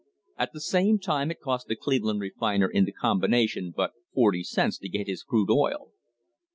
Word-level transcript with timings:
At 0.35 0.51
the 0.51 0.61
same 0.61 0.97
time 0.97 1.29
it 1.29 1.39
cost 1.41 1.67
the 1.67 1.75
Cleveland 1.75 2.21
refiner 2.21 2.67
in 2.67 2.85
the 2.85 2.91
combination 2.91 3.69
but 3.69 3.91
forty 4.15 4.41
cents 4.41 4.79
to 4.79 4.89
get 4.89 5.05
his 5.05 5.21
crude 5.21 5.51
oil. 5.51 5.91